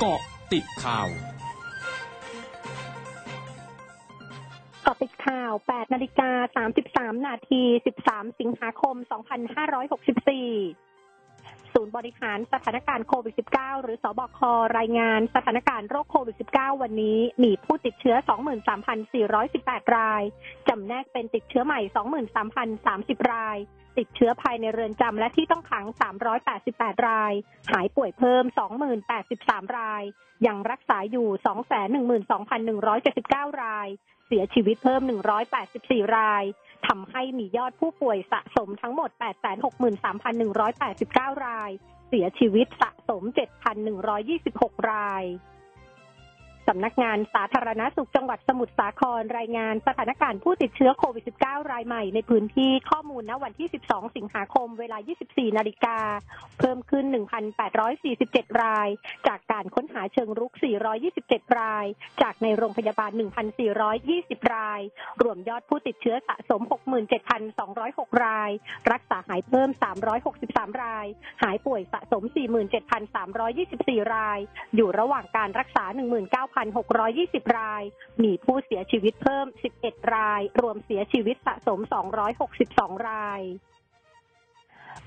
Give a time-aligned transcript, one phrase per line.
[0.00, 0.20] เกาะ
[0.52, 1.08] ติดข่าว
[4.82, 6.30] เกาะติดข่าว 8 นาฬิกา
[6.72, 7.62] 33 นาที
[8.00, 8.96] 13 สิงหาคม
[10.54, 14.40] 2564 ศูนย์บริหารสถานการณ์โควิด -19 หรือสบค
[14.78, 18.16] รายงานสถานการณ์โรคโควิด -19 วันนี้มีผู้ติดเชื้อ
[19.26, 20.22] 23,418 ราย
[20.68, 21.80] จำแนกเป็นติดเชื้อใหม่
[23.20, 23.58] 23,030 ราย
[23.98, 25.86] ติดเชื้อภายในเรือนจำและที่ต้องขัง
[26.46, 27.32] 388 ราย
[27.72, 28.44] หายป่วยเพิ่ม
[29.10, 30.02] 20,083 ราย
[30.46, 31.28] ยังรักษาอยู่
[32.84, 33.88] 212,179 ราย
[34.26, 35.00] เสียชีวิตเพิ่ม
[35.58, 36.44] 184 ราย
[36.86, 39.10] ทำให้มียอดผู้ป่วยสะสมทั้งหมด
[39.88, 41.70] 863,189 ราย
[42.08, 43.22] เสียชีวิตสะสม
[44.06, 45.24] 7,126 ราย
[46.68, 55.98] สำนักงานสาธารณสุขจังหวัดสมุทรสาครรายงานสถานการณ์ผู้ติดเชื้อโควิด -19 รายใหม่ในพื้นที่ข้อมูลณวันที่ 12 สิงหาคม เวลา 24 นาฬิกา
[56.58, 57.04] เพิ่มขึ้น
[57.82, 58.88] 1,847 ราย
[59.28, 60.52] จากการค้นหาเชิงรุก
[61.06, 61.86] 427 ราย
[62.22, 63.10] จากในโรงพยาบาล
[63.82, 64.80] 1,420 ราย
[65.22, 66.62] รวมยอดผู้ติดเชื้อสะสม
[67.42, 68.50] 67,206 ราย
[68.92, 69.68] รักษาหายเพิ่ม
[70.26, 71.06] 363 ราย
[71.42, 72.22] หายป่วยสะสม
[73.38, 74.38] 47,324 ราย
[74.76, 75.84] อยู่ระหว่างการรักษา
[76.56, 77.82] 9,620 ราย
[78.22, 79.46] มีผู้เสียชีวิตเพิ่ม
[79.80, 81.80] 11 ราย รวมเสียชีวิตสะสม
[82.44, 83.40] 262 ราย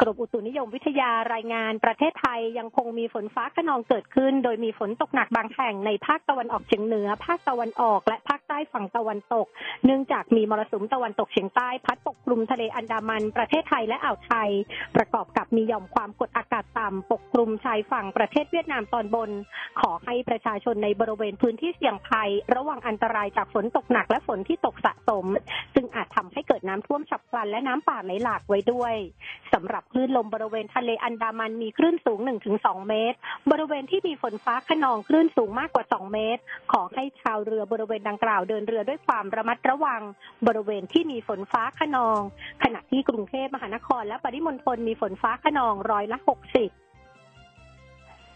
[0.00, 9.46] กรมอุตุนิยมวิทยารายงานประเทศไทยยังคงมีฝนฟ้าขนองเกิดขึ้น โดยมีฝนตกหนักบางแห่งในภาคตะวันออกเฉียงเหนือ ภาคตะวันออกและภาคใต้ฝั่งตะวันตก
[9.84, 14.50] เนื่องจากมีมรสุมตะวันตกเฉียงใต้พัดปกคลุมทะเลอันดามันประเทศไทยและอ่าวไทย
[14.96, 19.30] ประกอบกับมีหย่อมความกดอากาศต่ำปกคลุมชายฝั่งประเทศเวียดนามตอนบน
[19.80, 25.26] ขอให้ประชาชนในบริเวณพื้นที่เสี่ยงภัย ระวังอันตรายจากฝนตกหนักและฝนที่ตกสะสม
[25.74, 28.94] ซึ่งอาจทำให้เกิดน้ำท่วมฉับพลันและน้ำป่าไหลหลากไว้ด้วย
[29.52, 32.18] สำหรับคลื่นลมบริเวณทะเลอันดามันมีคลื่นสูง
[32.54, 33.16] 1-2 เมตร
[33.50, 36.40] บริเวณที่มีฝนฟ้าขนองคลื่นสูงมากกว่า 2 เมตร
[36.72, 40.02] ขอให้ชาวเรือบริเวณดังกล่าวเดินเรือด้วยความระมัดระวัง
[40.46, 42.20] บริเวณที่มีฝนฟ้าขนอง
[42.62, 46.85] ขณะที่กรุงเทพมหานครและปริมณฑลมีฝนฟ้าขนองร้อยละ 60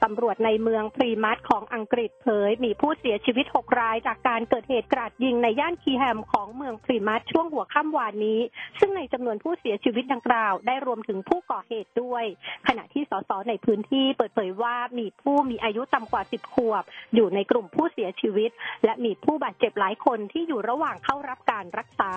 [0.05, 8.41] ตำรวจในเมืองพรีมัสของอังกฤษเผย มีผู้เสียชีวิต 6 รายจากการเกิดเหตุกราดยิงในย่านคีแฮมของเมืองพรีมัสช่วงหัวค่ำวานนี้
[8.79, 12.25] ซึ่งในจำนวนผู้เสียชีวิตดังกล่าว ได้รวมถึงผู้ก่อเหตุด้วย
[12.69, 16.85] ขณะที่สสในพื้นที่เปิดเผยว่ามีผู้มีอายุต่ำกว่า 10 ขวบ
[17.15, 18.51] อยู่ในกลุ่มผู้เสียชีวิต
[18.85, 22.15] และมีผู้บาดเจ็บหลายคนที่อยู่ระหว่างเข้ารับการรักษา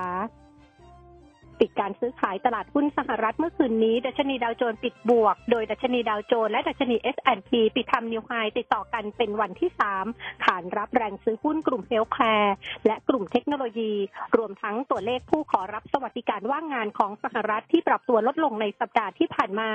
[1.59, 9.69] ปิดการซื้อขายตลาดหุ้นสหรัฐเมื่อคืนนี้ดัชนีดาวโจนส์ปิดบวก โดยดัชนีดาวโจนส์และดัชนี S&P ปิดทำ new high ติดต่อกันเป็นวันที่
[10.08, 12.56] 3 ขานรับแรงซื้อหุ้นกลุ่ม healthcare
[12.86, 13.94] และกลุ่มเทคโนโลยี
[14.38, 19.72] รวมทั้งตัวเลขผู้ขอรับสวัสดิการว่างงานของสหรัฐที่ปรับตัวลดลงในสัปดาห์ที่ผ่านมา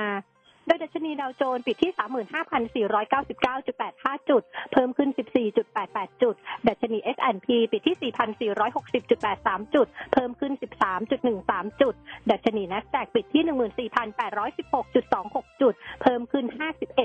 [0.67, 1.91] ดยดัชนีดาวโจนส์ปิดที่
[2.89, 5.09] 35,499.85 จุด เพิ่มขึ้น
[5.65, 6.35] 14.88 จุด
[6.67, 8.11] ดัชนี S&P ปิดที่
[8.53, 10.53] 4,460.83 จุด เพิ่มขึ้น
[11.17, 11.93] 13.13 จุด
[12.31, 13.43] ดัชนี NASDAQ ปิดที่
[14.01, 16.45] 14,816.26 จุด เพิ่มขึ้น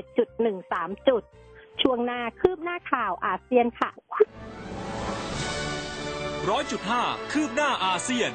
[0.04, 1.22] 51.13 จุด
[1.82, 3.91] ช่วงหน้าคืบหน้าข่าวอาเซียนค่ะ
[6.50, 8.32] ร้อยจุดห้าคืบหน้าอาเซียน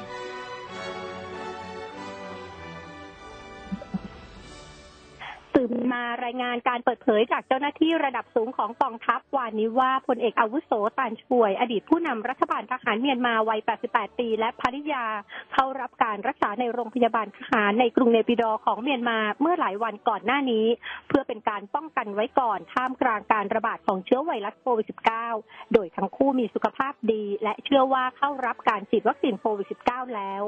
[5.60, 15.04] ตื่นมารายงานการเปิดเผยจากเจ้าหน้าที่ระดับสูงของกองทัพวานนี้ว่าพลเอกอาวุโสตานช่วย อดีตผู้นำรัฐบาลทหารเมียนมาวัย 88 ปี และภริยา
[15.52, 20.66] เข้ารับการรักษาในโรงพยาบาลทหารในกรุงเนปิดอของเมียนมาเมื่อหลายวันก่อนหน้านี้
[21.08, 24.86] เพื่อเป็นการป้องกันไว้ก่อนท่ามกลางการระบาดของเชื้อไวรัสโควิด
[25.30, 30.44] -19 โดยทั้งคู่มีสุขภาพดี และเชื่อว่าเข้ารับการฉีดวัคซีนโควิด -19 แล้ว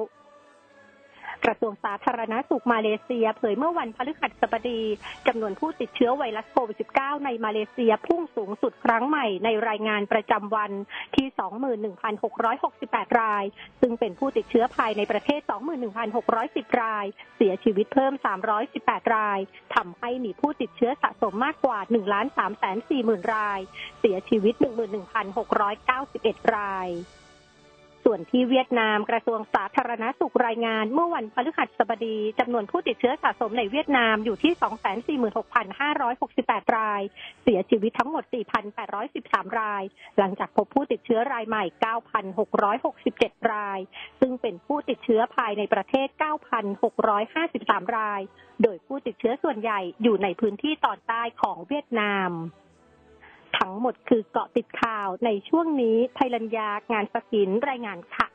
[1.45, 4.83] กระทรวงสาธารณสุขมาเลเซีย เผยเมื่อวันพฤหัสบดี
[5.27, 10.73] จำนวนผู้ติดเชื้อไวรัสโควิด -19 ในมาเลเซียพุ่งสูงสุดครั้งใหม่ในรายงานประจำวัน
[11.17, 11.27] ที่
[12.23, 13.45] 21,668 ราย
[13.81, 15.41] ซึ่งเป็นผู้ติดเชื้อภายในประเทศ
[16.11, 17.07] 21,610 ราย
[17.37, 18.13] เสียชีวิตเพิ่ม
[18.65, 19.39] 318 ราย
[19.75, 22.11] ทำให้มีผู้ติดเชื้อสะสมมากกว่า 1 3 4 0
[23.01, 23.61] 0 0 0 ราย
[24.01, 24.55] เสียชีวิต
[25.75, 26.89] 11,691 ราย
[28.05, 34.53] ส่วนที่เวียดนามกระทรวงสาธารณสุขรายงาน เมื่อวันพฤหัสบดีจำนวนผู้ติดเชื้อสะสมในเวียดนามอยู่ที่
[35.31, 37.03] 246,568 ราย
[37.43, 38.25] เสียชีวิตทั้งหมด
[38.91, 39.83] 4,813 ราย
[40.19, 41.65] หลังจากพบผู้ติดเชื้อรายใหม่
[42.59, 43.79] 9,667 ราย
[44.21, 46.09] ซึ่งเป็นผู้ติดเชื้อภายในประเทศ
[47.03, 48.21] 9,653 ราย
[48.63, 52.31] โดยผู้ติดเชื้อส่วนใหญ่อยู่ในพื้นที่ตอนใต้ของเวียดนาม
[53.59, 58.27] ทั้งหมดคือเกาะติดข่าวในช่วงนี้ไทยรัญญางานสกินรายงานค่ะ